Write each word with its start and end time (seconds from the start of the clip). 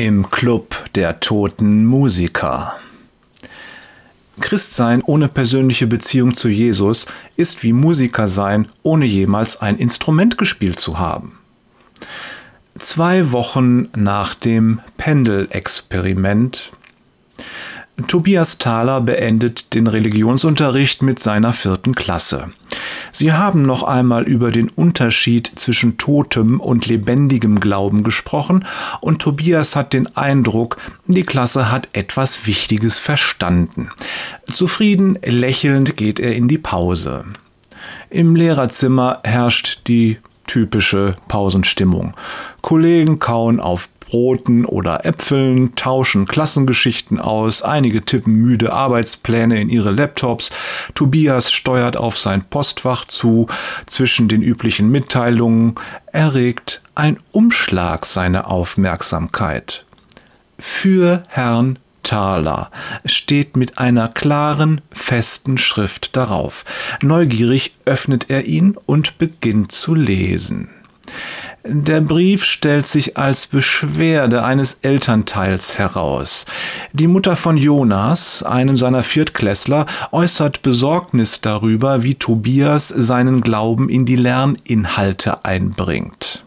Im 0.00 0.30
Club 0.30 0.76
der 0.94 1.18
toten 1.18 1.84
Musiker. 1.84 2.76
Christsein 4.38 5.02
ohne 5.02 5.26
persönliche 5.26 5.88
Beziehung 5.88 6.36
zu 6.36 6.48
Jesus 6.48 7.06
ist 7.34 7.64
wie 7.64 7.72
Musiker 7.72 8.28
sein, 8.28 8.68
ohne 8.84 9.06
jemals 9.06 9.60
ein 9.60 9.76
Instrument 9.76 10.38
gespielt 10.38 10.78
zu 10.78 11.00
haben. 11.00 11.40
Zwei 12.78 13.32
Wochen 13.32 13.88
nach 13.96 14.36
dem 14.36 14.78
Pendelexperiment 14.98 16.70
Tobias 18.06 18.58
Thaler 18.58 19.00
beendet 19.00 19.74
den 19.74 19.88
Religionsunterricht 19.88 21.02
mit 21.02 21.18
seiner 21.18 21.52
vierten 21.52 21.96
Klasse. 21.96 22.50
Sie 23.12 23.32
haben 23.32 23.62
noch 23.62 23.82
einmal 23.82 24.24
über 24.24 24.50
den 24.50 24.68
Unterschied 24.68 25.50
zwischen 25.56 25.98
totem 25.98 26.60
und 26.60 26.86
lebendigem 26.86 27.60
Glauben 27.60 28.02
gesprochen 28.02 28.64
und 29.00 29.20
Tobias 29.20 29.76
hat 29.76 29.92
den 29.92 30.14
Eindruck, 30.16 30.78
die 31.06 31.22
Klasse 31.22 31.70
hat 31.70 31.88
etwas 31.92 32.46
Wichtiges 32.46 32.98
verstanden. 32.98 33.90
Zufrieden 34.50 35.18
lächelnd 35.24 35.96
geht 35.96 36.20
er 36.20 36.34
in 36.34 36.48
die 36.48 36.58
Pause. 36.58 37.24
Im 38.10 38.36
Lehrerzimmer 38.36 39.20
herrscht 39.24 39.82
die 39.86 40.18
typische 40.46 41.14
Pausenstimmung. 41.28 42.14
Kollegen 42.62 43.18
kauen 43.18 43.60
auf 43.60 43.90
Broten 44.08 44.64
oder 44.64 45.04
Äpfeln, 45.04 45.74
tauschen 45.74 46.24
Klassengeschichten 46.24 47.20
aus, 47.20 47.62
einige 47.62 48.02
tippen 48.02 48.36
müde 48.36 48.72
Arbeitspläne 48.72 49.60
in 49.60 49.68
ihre 49.68 49.90
Laptops, 49.90 50.50
Tobias 50.94 51.52
steuert 51.52 51.98
auf 51.98 52.16
sein 52.16 52.42
Postfach 52.42 53.04
zu, 53.04 53.48
zwischen 53.84 54.28
den 54.28 54.40
üblichen 54.40 54.90
Mitteilungen 54.90 55.74
erregt 56.10 56.80
ein 56.94 57.18
Umschlag 57.32 58.06
seine 58.06 58.46
Aufmerksamkeit. 58.46 59.84
Für 60.58 61.22
Herrn 61.28 61.78
Thaler 62.02 62.70
steht 63.04 63.58
mit 63.58 63.76
einer 63.76 64.08
klaren, 64.08 64.80
festen 64.90 65.58
Schrift 65.58 66.16
darauf. 66.16 66.64
Neugierig 67.02 67.74
öffnet 67.84 68.30
er 68.30 68.46
ihn 68.46 68.74
und 68.86 69.18
beginnt 69.18 69.70
zu 69.70 69.94
lesen. 69.94 70.70
Der 71.64 72.00
Brief 72.00 72.44
stellt 72.44 72.86
sich 72.86 73.16
als 73.18 73.46
Beschwerde 73.46 74.44
eines 74.44 74.78
Elternteils 74.82 75.78
heraus. 75.78 76.46
Die 76.92 77.08
Mutter 77.08 77.36
von 77.36 77.56
Jonas, 77.56 78.42
einem 78.42 78.76
seiner 78.76 79.02
Viertklässler, 79.02 79.86
äußert 80.12 80.62
Besorgnis 80.62 81.40
darüber, 81.40 82.02
wie 82.02 82.14
Tobias 82.14 82.88
seinen 82.88 83.40
Glauben 83.40 83.88
in 83.88 84.06
die 84.06 84.16
Lerninhalte 84.16 85.44
einbringt. 85.44 86.44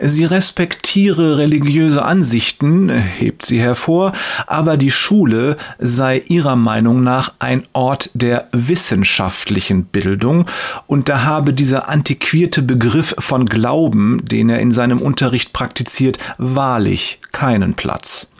Sie 0.00 0.24
respektiere 0.24 1.38
religiöse 1.38 2.04
Ansichten, 2.04 2.88
hebt 2.88 3.44
sie 3.44 3.60
hervor, 3.60 4.12
aber 4.46 4.76
die 4.76 4.90
Schule 4.90 5.56
sei 5.78 6.18
ihrer 6.28 6.56
Meinung 6.56 7.02
nach 7.02 7.34
ein 7.38 7.62
Ort 7.72 8.10
der 8.14 8.48
wissenschaftlichen 8.52 9.84
Bildung 9.84 10.46
und 10.86 11.08
da 11.08 11.24
habe 11.24 11.52
dieser 11.52 11.88
antiquierte 11.88 12.62
Begriff 12.62 13.14
von 13.18 13.46
Glauben, 13.46 14.24
den 14.24 14.50
er 14.50 14.60
in 14.60 14.72
seinem 14.72 15.00
Unterricht 15.00 15.52
praktiziert, 15.52 16.18
wahrlich 16.38 17.20
keinen 17.32 17.74
Platz. 17.74 18.30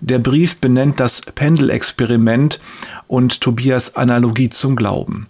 Der 0.00 0.20
Brief 0.20 0.58
benennt 0.58 1.00
das 1.00 1.22
Pendelexperiment 1.22 2.60
und 3.08 3.40
Tobias 3.40 3.96
Analogie 3.96 4.50
zum 4.50 4.76
Glauben. 4.76 5.26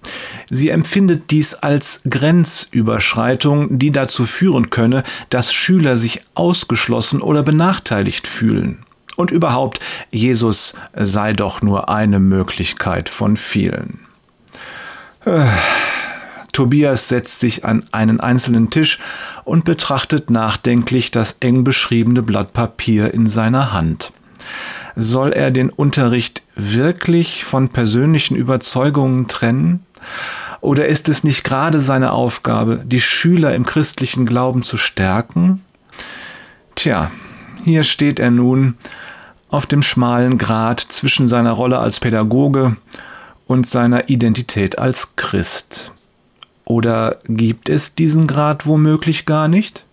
Sie 0.50 0.68
empfindet 0.68 1.30
dies 1.30 1.54
als 1.54 2.02
Grenzüberschreitung, 2.08 3.78
die 3.78 3.90
dazu 3.90 4.26
führen 4.26 4.68
könne, 4.68 5.04
dass 5.30 5.52
Schüler 5.54 5.96
sich 5.96 6.20
ausgeschlossen 6.34 7.22
oder 7.22 7.42
benachteiligt 7.42 8.26
fühlen. 8.26 8.80
Und 9.16 9.30
überhaupt, 9.30 9.80
Jesus 10.10 10.74
sei 10.94 11.32
doch 11.32 11.62
nur 11.62 11.88
eine 11.88 12.20
Möglichkeit 12.20 13.08
von 13.08 13.36
vielen. 13.36 14.00
Äh, 15.24 15.46
Tobias 16.52 17.08
setzt 17.08 17.40
sich 17.40 17.64
an 17.64 17.84
einen 17.92 18.20
einzelnen 18.20 18.70
Tisch 18.70 18.98
und 19.44 19.64
betrachtet 19.64 20.30
nachdenklich 20.30 21.10
das 21.10 21.38
eng 21.40 21.64
beschriebene 21.64 22.22
Blatt 22.22 22.52
Papier 22.52 23.12
in 23.12 23.26
seiner 23.26 23.72
Hand. 23.72 24.12
Soll 24.96 25.32
er 25.32 25.50
den 25.50 25.70
Unterricht 25.70 26.42
wirklich 26.58 27.44
von 27.44 27.70
persönlichen 27.70 28.36
Überzeugungen 28.36 29.28
trennen? 29.28 29.86
Oder 30.60 30.86
ist 30.86 31.08
es 31.08 31.24
nicht 31.24 31.44
gerade 31.44 31.80
seine 31.80 32.12
Aufgabe, 32.12 32.82
die 32.84 33.00
Schüler 33.00 33.54
im 33.54 33.64
christlichen 33.64 34.26
Glauben 34.26 34.62
zu 34.62 34.76
stärken? 34.76 35.64
Tja, 36.74 37.10
hier 37.64 37.84
steht 37.84 38.18
er 38.18 38.30
nun 38.30 38.76
auf 39.48 39.66
dem 39.66 39.82
schmalen 39.82 40.36
Grat 40.36 40.80
zwischen 40.80 41.28
seiner 41.28 41.52
Rolle 41.52 41.78
als 41.78 42.00
Pädagoge 42.00 42.76
und 43.46 43.66
seiner 43.66 44.08
Identität 44.10 44.78
als 44.78 45.16
Christ. 45.16 45.92
Oder 46.64 47.18
gibt 47.24 47.68
es 47.68 47.94
diesen 47.94 48.26
Grad 48.26 48.66
womöglich 48.66 49.24
gar 49.24 49.48
nicht? 49.48 49.86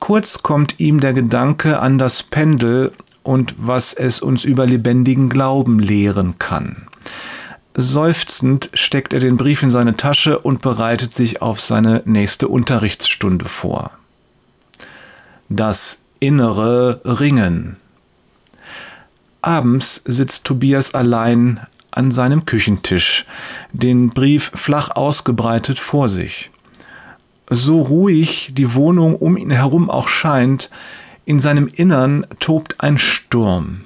Kurz 0.00 0.42
kommt 0.42 0.80
ihm 0.80 1.00
der 1.00 1.12
Gedanke 1.12 1.78
an 1.78 1.98
das 1.98 2.22
Pendel 2.22 2.92
und 3.26 3.54
was 3.58 3.92
es 3.92 4.20
uns 4.20 4.44
über 4.44 4.66
lebendigen 4.66 5.28
Glauben 5.28 5.78
lehren 5.78 6.38
kann. 6.38 6.86
Seufzend 7.74 8.70
steckt 8.72 9.12
er 9.12 9.20
den 9.20 9.36
Brief 9.36 9.62
in 9.62 9.70
seine 9.70 9.96
Tasche 9.96 10.38
und 10.38 10.62
bereitet 10.62 11.12
sich 11.12 11.42
auf 11.42 11.60
seine 11.60 12.02
nächste 12.06 12.48
Unterrichtsstunde 12.48 13.44
vor. 13.44 13.90
Das 15.48 16.04
innere 16.20 17.02
Ringen. 17.04 17.76
Abends 19.42 20.02
sitzt 20.06 20.44
Tobias 20.44 20.94
allein 20.94 21.60
an 21.90 22.10
seinem 22.10 22.46
Küchentisch, 22.46 23.26
den 23.72 24.08
Brief 24.10 24.52
flach 24.54 24.90
ausgebreitet 24.90 25.78
vor 25.78 26.08
sich. 26.08 26.50
So 27.50 27.82
ruhig 27.82 28.52
die 28.54 28.74
Wohnung 28.74 29.16
um 29.16 29.36
ihn 29.36 29.50
herum 29.50 29.90
auch 29.90 30.08
scheint, 30.08 30.70
in 31.26 31.40
seinem 31.40 31.66
Innern 31.66 32.26
tobt 32.40 32.76
ein 32.78 32.96
Sturm. 32.96 33.82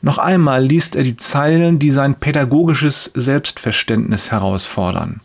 Noch 0.00 0.18
einmal 0.18 0.64
liest 0.64 0.96
er 0.96 1.04
die 1.04 1.16
Zeilen, 1.16 1.78
die 1.78 1.92
sein 1.92 2.16
pädagogisches 2.16 3.12
Selbstverständnis 3.14 4.32
herausfordern. 4.32 5.20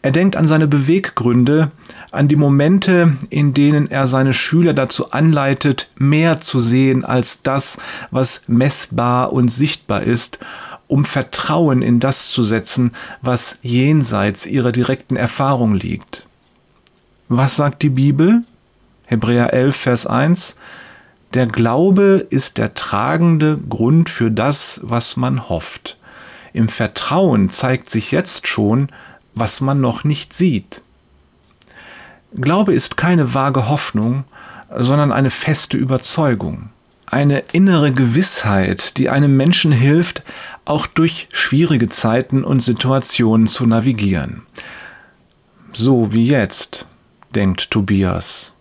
Er 0.00 0.12
denkt 0.12 0.36
an 0.36 0.48
seine 0.48 0.66
Beweggründe, 0.66 1.70
an 2.10 2.28
die 2.28 2.36
Momente, 2.36 3.16
in 3.28 3.52
denen 3.52 3.90
er 3.90 4.06
seine 4.06 4.32
Schüler 4.32 4.72
dazu 4.72 5.10
anleitet, 5.10 5.90
mehr 5.96 6.40
zu 6.40 6.60
sehen 6.60 7.04
als 7.04 7.42
das, 7.42 7.78
was 8.10 8.42
messbar 8.46 9.32
und 9.32 9.48
sichtbar 9.48 10.04
ist, 10.04 10.38
um 10.86 11.04
Vertrauen 11.04 11.82
in 11.82 12.00
das 12.00 12.28
zu 12.30 12.42
setzen, 12.42 12.92
was 13.20 13.58
jenseits 13.62 14.46
ihrer 14.46 14.72
direkten 14.72 15.16
Erfahrung 15.16 15.74
liegt. 15.74 16.26
Was 17.28 17.56
sagt 17.56 17.82
die 17.82 17.90
Bibel? 17.90 18.44
Hebräer 19.06 19.52
11, 19.52 19.76
Vers 19.76 20.06
1. 20.06 20.56
Der 21.34 21.46
Glaube 21.46 22.26
ist 22.30 22.58
der 22.58 22.74
tragende 22.74 23.58
Grund 23.68 24.08
für 24.08 24.30
das, 24.30 24.80
was 24.82 25.16
man 25.16 25.48
hofft. 25.48 25.98
Im 26.52 26.68
Vertrauen 26.68 27.50
zeigt 27.50 27.90
sich 27.90 28.12
jetzt 28.12 28.46
schon, 28.46 28.88
was 29.34 29.60
man 29.60 29.80
noch 29.80 30.04
nicht 30.04 30.32
sieht. 30.32 30.80
Glaube 32.34 32.72
ist 32.72 32.96
keine 32.96 33.34
vage 33.34 33.68
Hoffnung, 33.68 34.24
sondern 34.76 35.12
eine 35.12 35.30
feste 35.30 35.76
Überzeugung, 35.76 36.70
eine 37.06 37.40
innere 37.52 37.92
Gewissheit, 37.92 38.96
die 38.96 39.10
einem 39.10 39.36
Menschen 39.36 39.72
hilft, 39.72 40.22
auch 40.64 40.86
durch 40.86 41.28
schwierige 41.32 41.88
Zeiten 41.88 42.42
und 42.44 42.60
Situationen 42.60 43.46
zu 43.46 43.66
navigieren. 43.66 44.42
So 45.72 46.12
wie 46.12 46.26
jetzt, 46.26 46.86
denkt 47.34 47.70
Tobias. 47.70 48.53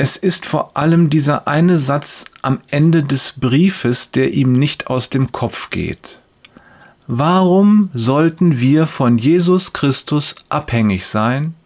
Es 0.00 0.16
ist 0.16 0.46
vor 0.46 0.76
allem 0.76 1.10
dieser 1.10 1.48
eine 1.48 1.76
Satz 1.76 2.26
am 2.40 2.60
Ende 2.70 3.02
des 3.02 3.32
Briefes, 3.32 4.12
der 4.12 4.32
ihm 4.32 4.52
nicht 4.52 4.86
aus 4.86 5.10
dem 5.10 5.32
Kopf 5.32 5.70
geht. 5.70 6.20
Warum 7.08 7.90
sollten 7.94 8.60
wir 8.60 8.86
von 8.86 9.18
Jesus 9.18 9.72
Christus 9.72 10.36
abhängig 10.50 11.04
sein? 11.04 11.56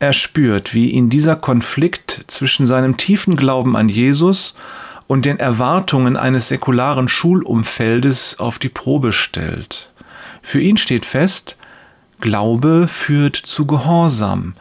Er 0.00 0.12
spürt, 0.12 0.74
wie 0.74 0.90
ihn 0.90 1.10
dieser 1.10 1.36
Konflikt 1.36 2.24
zwischen 2.26 2.66
seinem 2.66 2.96
tiefen 2.96 3.36
Glauben 3.36 3.76
an 3.76 3.88
Jesus 3.88 4.56
und 5.06 5.26
den 5.26 5.38
Erwartungen 5.38 6.16
eines 6.16 6.48
säkularen 6.48 7.06
Schulumfeldes 7.06 8.40
auf 8.40 8.58
die 8.58 8.68
Probe 8.68 9.12
stellt. 9.12 9.92
Für 10.42 10.60
ihn 10.60 10.76
steht 10.76 11.06
fest, 11.06 11.56
Glaube 12.18 12.88
führt 12.88 13.36
zu 13.36 13.64
Gehorsam, 13.64 14.54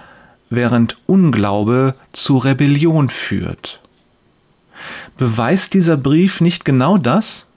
während 0.55 0.97
Unglaube 1.05 1.95
zu 2.11 2.37
Rebellion 2.37 3.09
führt. 3.09 3.81
Beweist 5.17 5.73
dieser 5.73 5.97
Brief 5.97 6.41
nicht 6.41 6.65
genau 6.65 6.97
das? 6.97 7.47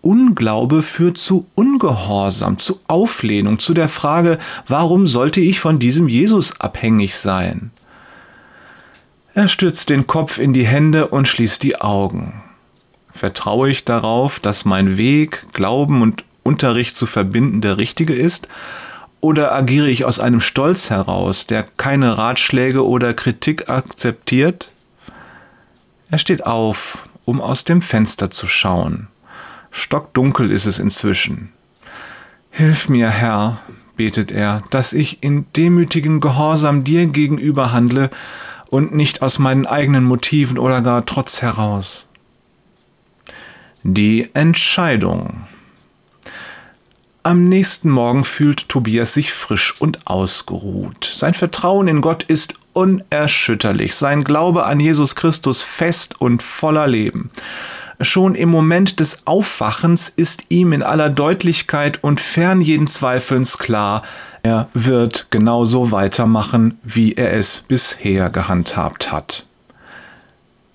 Unglaube 0.00 0.82
führt 0.82 1.18
zu 1.18 1.46
Ungehorsam, 1.54 2.58
zu 2.58 2.80
Auflehnung, 2.86 3.58
zu 3.58 3.74
der 3.74 3.88
Frage, 3.88 4.38
warum 4.68 5.06
sollte 5.06 5.40
ich 5.40 5.58
von 5.58 5.78
diesem 5.78 6.08
Jesus 6.08 6.60
abhängig 6.60 7.16
sein? 7.16 7.70
Er 9.34 9.48
stützt 9.48 9.90
den 9.90 10.06
Kopf 10.06 10.38
in 10.38 10.52
die 10.52 10.66
Hände 10.66 11.08
und 11.08 11.28
schließt 11.28 11.62
die 11.62 11.80
Augen. 11.80 12.42
Vertraue 13.10 13.68
ich 13.68 13.84
darauf, 13.84 14.40
dass 14.40 14.64
mein 14.64 14.96
Weg, 14.96 15.42
Glauben 15.52 16.02
und 16.02 16.24
Unterricht 16.42 16.96
zu 16.96 17.06
verbinden 17.06 17.60
der 17.60 17.76
richtige 17.76 18.14
ist? 18.14 18.48
Oder 19.20 19.52
agiere 19.54 19.88
ich 19.88 20.04
aus 20.04 20.20
einem 20.20 20.40
Stolz 20.40 20.90
heraus, 20.90 21.46
der 21.46 21.64
keine 21.76 22.18
Ratschläge 22.18 22.86
oder 22.86 23.14
Kritik 23.14 23.68
akzeptiert? 23.68 24.70
Er 26.10 26.18
steht 26.18 26.46
auf, 26.46 27.08
um 27.24 27.40
aus 27.40 27.64
dem 27.64 27.82
Fenster 27.82 28.30
zu 28.30 28.46
schauen. 28.46 29.08
Stockdunkel 29.70 30.50
ist 30.50 30.66
es 30.66 30.78
inzwischen. 30.78 31.52
Hilf 32.50 32.88
mir, 32.88 33.10
Herr, 33.10 33.58
betet 33.96 34.30
er, 34.30 34.62
dass 34.70 34.92
ich 34.92 35.22
in 35.22 35.46
demütigen 35.56 36.20
Gehorsam 36.20 36.84
dir 36.84 37.06
gegenüber 37.06 37.72
handle 37.72 38.10
und 38.70 38.94
nicht 38.94 39.22
aus 39.22 39.38
meinen 39.38 39.66
eigenen 39.66 40.04
Motiven 40.04 40.58
oder 40.58 40.80
gar 40.82 41.04
Trotz 41.04 41.42
heraus. 41.42 42.06
Die 43.82 44.30
Entscheidung. 44.34 45.46
Am 47.26 47.48
nächsten 47.48 47.90
Morgen 47.90 48.24
fühlt 48.24 48.68
Tobias 48.68 49.14
sich 49.14 49.32
frisch 49.32 49.74
und 49.80 50.06
ausgeruht. 50.06 51.10
Sein 51.12 51.34
Vertrauen 51.34 51.88
in 51.88 52.00
Gott 52.00 52.22
ist 52.22 52.54
unerschütterlich, 52.72 53.96
sein 53.96 54.22
Glaube 54.22 54.64
an 54.64 54.78
Jesus 54.78 55.16
Christus 55.16 55.60
fest 55.60 56.20
und 56.20 56.40
voller 56.40 56.86
Leben. 56.86 57.32
Schon 58.00 58.36
im 58.36 58.48
Moment 58.48 59.00
des 59.00 59.26
Aufwachens 59.26 60.08
ist 60.08 60.44
ihm 60.50 60.72
in 60.72 60.84
aller 60.84 61.10
Deutlichkeit 61.10 61.98
und 62.04 62.20
fern 62.20 62.60
jeden 62.60 62.86
Zweifelns 62.86 63.58
klar, 63.58 64.04
er 64.44 64.68
wird 64.72 65.26
genauso 65.30 65.90
weitermachen, 65.90 66.78
wie 66.84 67.14
er 67.14 67.32
es 67.32 67.64
bisher 67.66 68.30
gehandhabt 68.30 69.10
hat. 69.10 69.46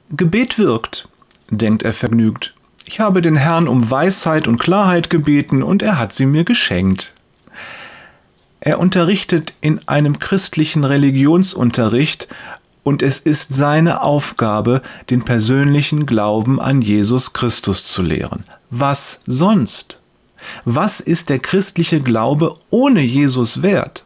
Gebet 0.10 0.58
wirkt, 0.60 1.08
denkt 1.50 1.84
er 1.84 1.94
vergnügt. 1.94 2.54
Ich 2.86 3.00
habe 3.00 3.22
den 3.22 3.36
Herrn 3.36 3.68
um 3.68 3.90
Weisheit 3.90 4.48
und 4.48 4.58
Klarheit 4.58 5.10
gebeten 5.10 5.64
und 5.64 5.82
er 5.82 5.98
hat 6.00 6.14
sie 6.14 6.26
mir 6.26 6.44
geschenkt. 6.44 7.14
Er 8.60 8.80
unterrichtet 8.80 9.54
in 9.62 9.88
einem 9.88 10.20
christlichen 10.20 10.84
Religionsunterricht 10.84 12.28
und 12.84 13.02
es 13.02 13.20
ist 13.20 13.54
seine 13.54 14.02
Aufgabe, 14.02 14.82
den 15.10 15.24
persönlichen 15.24 16.06
Glauben 16.06 16.60
an 16.60 16.82
Jesus 16.82 17.34
Christus 17.34 17.86
zu 17.86 18.02
lehren. 18.02 18.44
Was 18.70 19.22
sonst? 19.26 20.00
Was 20.66 21.00
ist 21.00 21.30
der 21.30 21.40
christliche 21.40 22.02
Glaube 22.02 22.56
ohne 22.70 23.02
Jesus 23.02 23.62
wert? 23.62 24.06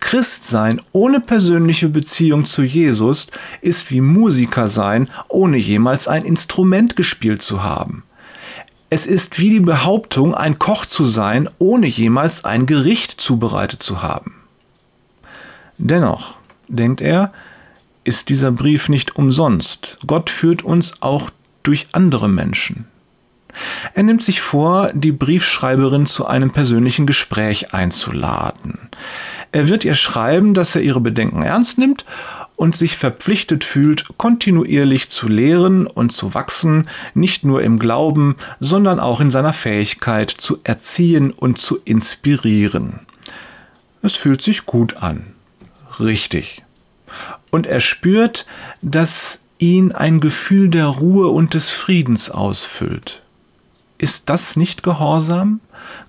Christsein 0.00 0.80
ohne 0.92 1.20
persönliche 1.20 1.88
Beziehung 1.88 2.46
zu 2.46 2.62
Jesus 2.62 3.28
ist 3.60 3.90
wie 3.90 4.00
Musiker 4.00 4.66
sein, 4.66 5.08
ohne 5.28 5.56
jemals 5.56 6.08
ein 6.08 6.24
Instrument 6.24 6.96
gespielt 6.96 7.42
zu 7.42 7.62
haben. 7.62 8.02
Es 8.90 9.06
ist 9.06 9.38
wie 9.38 9.50
die 9.50 9.60
Behauptung, 9.60 10.34
ein 10.34 10.58
Koch 10.58 10.86
zu 10.86 11.04
sein, 11.04 11.48
ohne 11.58 11.86
jemals 11.86 12.44
ein 12.44 12.64
Gericht 12.64 13.20
zubereitet 13.20 13.82
zu 13.82 14.02
haben. 14.02 14.34
Dennoch, 15.76 16.36
denkt 16.68 17.00
er, 17.02 17.32
ist 18.04 18.30
dieser 18.30 18.50
Brief 18.50 18.88
nicht 18.88 19.16
umsonst. 19.16 19.98
Gott 20.06 20.30
führt 20.30 20.62
uns 20.62 21.02
auch 21.02 21.30
durch 21.62 21.88
andere 21.92 22.28
Menschen. 22.28 22.86
Er 23.92 24.04
nimmt 24.04 24.22
sich 24.22 24.40
vor, 24.40 24.90
die 24.94 25.12
Briefschreiberin 25.12 26.06
zu 26.06 26.26
einem 26.26 26.50
persönlichen 26.50 27.06
Gespräch 27.06 27.74
einzuladen. 27.74 28.78
Er 29.52 29.68
wird 29.68 29.84
ihr 29.84 29.94
schreiben, 29.94 30.54
dass 30.54 30.76
er 30.76 30.82
ihre 30.82 31.00
Bedenken 31.00 31.42
ernst 31.42 31.78
nimmt 31.78 32.04
und 32.58 32.74
sich 32.74 32.96
verpflichtet 32.96 33.62
fühlt, 33.62 34.18
kontinuierlich 34.18 35.08
zu 35.08 35.28
lehren 35.28 35.86
und 35.86 36.10
zu 36.10 36.34
wachsen, 36.34 36.88
nicht 37.14 37.44
nur 37.44 37.62
im 37.62 37.78
Glauben, 37.78 38.34
sondern 38.58 38.98
auch 38.98 39.20
in 39.20 39.30
seiner 39.30 39.52
Fähigkeit 39.52 40.28
zu 40.28 40.58
erziehen 40.64 41.30
und 41.30 41.58
zu 41.58 41.78
inspirieren. 41.84 42.98
Es 44.02 44.16
fühlt 44.16 44.42
sich 44.42 44.66
gut 44.66 44.96
an. 44.96 45.34
Richtig. 46.00 46.64
Und 47.50 47.66
er 47.68 47.80
spürt, 47.80 48.44
dass 48.82 49.44
ihn 49.58 49.92
ein 49.92 50.18
Gefühl 50.18 50.68
der 50.68 50.86
Ruhe 50.86 51.28
und 51.28 51.54
des 51.54 51.70
Friedens 51.70 52.28
ausfüllt. 52.28 53.22
Ist 53.98 54.30
das 54.30 54.56
nicht 54.56 54.82
Gehorsam? 54.82 55.60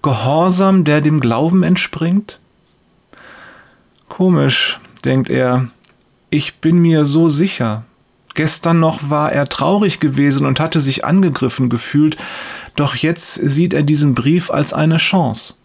Gehorsam, 0.01 0.83
der 0.83 1.01
dem 1.01 1.19
Glauben 1.19 1.61
entspringt? 1.61 2.39
Komisch, 4.07 4.79
denkt 5.05 5.29
er, 5.29 5.67
ich 6.29 6.55
bin 6.57 6.79
mir 6.79 7.05
so 7.05 7.29
sicher. 7.29 7.83
Gestern 8.35 8.79
noch 8.79 9.09
war 9.09 9.31
er 9.31 9.45
traurig 9.45 9.99
gewesen 9.99 10.45
und 10.45 10.59
hatte 10.59 10.79
sich 10.79 11.03
angegriffen 11.03 11.69
gefühlt, 11.69 12.17
doch 12.75 12.95
jetzt 12.95 13.33
sieht 13.33 13.73
er 13.73 13.83
diesen 13.83 14.15
Brief 14.15 14.51
als 14.51 14.73
eine 14.73 14.97
Chance. 14.97 15.55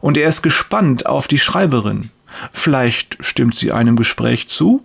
Und 0.00 0.16
er 0.16 0.28
ist 0.28 0.42
gespannt 0.42 1.06
auf 1.06 1.28
die 1.28 1.38
Schreiberin. 1.38 2.10
Vielleicht 2.52 3.16
stimmt 3.20 3.54
sie 3.54 3.72
einem 3.72 3.96
Gespräch 3.96 4.48
zu? 4.48 4.84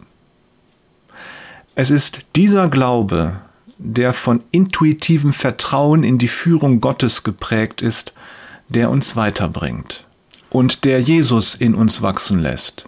Es 1.74 1.90
ist 1.90 2.24
dieser 2.36 2.68
Glaube, 2.68 3.42
der 3.78 4.14
von 4.14 4.44
intuitivem 4.52 5.34
Vertrauen 5.34 6.04
in 6.04 6.18
die 6.18 6.28
Führung 6.28 6.82
Gottes 6.82 7.24
geprägt 7.24 7.82
ist, 7.82 8.14
der 8.70 8.90
uns 8.90 9.16
weiterbringt 9.16 10.06
und 10.50 10.86
der 10.86 11.02
Jesus 11.02 11.56
in 11.56 11.74
uns 11.74 12.02
wachsen 12.02 12.40
lässt. 12.40 12.86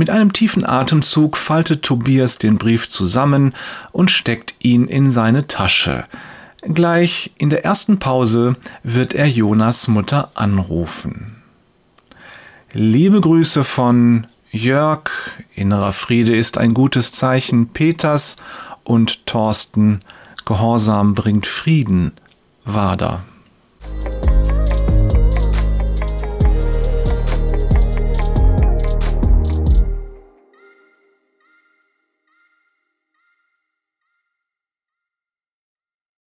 Mit 0.00 0.08
einem 0.08 0.32
tiefen 0.32 0.64
Atemzug 0.64 1.36
faltet 1.36 1.82
Tobias 1.82 2.38
den 2.38 2.56
Brief 2.56 2.88
zusammen 2.88 3.54
und 3.92 4.10
steckt 4.10 4.54
ihn 4.60 4.86
in 4.86 5.10
seine 5.10 5.46
Tasche. 5.46 6.04
Gleich 6.62 7.32
in 7.36 7.50
der 7.50 7.66
ersten 7.66 7.98
Pause 7.98 8.56
wird 8.82 9.12
er 9.12 9.28
Jonas 9.28 9.88
Mutter 9.88 10.30
anrufen. 10.36 11.42
Liebe 12.72 13.20
Grüße 13.20 13.62
von 13.62 14.26
Jörg, 14.50 15.10
innerer 15.54 15.92
Friede 15.92 16.34
ist 16.34 16.56
ein 16.56 16.72
gutes 16.72 17.12
Zeichen 17.12 17.68
Peters 17.68 18.36
und 18.84 19.26
Thorsten, 19.26 20.00
Gehorsam 20.46 21.14
bringt 21.14 21.44
Frieden, 21.44 22.12
Wader. 22.64 23.20